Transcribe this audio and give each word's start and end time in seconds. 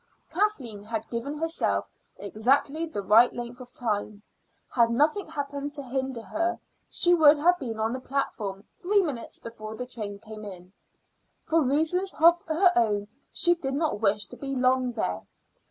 Kathleen 0.31 0.81
had 0.81 1.07
given 1.11 1.37
herself 1.37 1.87
exactly 2.17 2.87
the 2.87 3.03
right 3.03 3.31
length 3.35 3.59
of 3.59 3.71
time. 3.71 4.23
Had 4.71 4.89
nothing 4.89 5.27
happened 5.27 5.75
to 5.75 5.83
hinder 5.83 6.23
her, 6.23 6.59
she 6.89 7.13
would 7.13 7.37
have 7.37 7.59
been 7.59 7.79
on 7.79 7.93
the 7.93 7.99
platform 7.99 8.63
three 8.63 9.03
minutes 9.03 9.37
before 9.37 9.75
the 9.75 9.85
train 9.85 10.17
came 10.17 10.43
in. 10.43 10.73
For 11.43 11.61
reasons 11.63 12.15
of 12.19 12.41
her 12.47 12.71
own 12.75 13.09
she 13.31 13.53
did 13.53 13.75
not 13.75 13.99
wish 14.01 14.25
to 14.25 14.37
be 14.37 14.55
long 14.55 14.93
there. 14.93 15.21